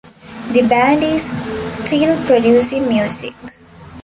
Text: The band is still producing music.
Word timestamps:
The 0.49 0.63
band 0.63 1.03
is 1.03 1.29
still 1.71 2.17
producing 2.25 2.87
music. 2.87 3.35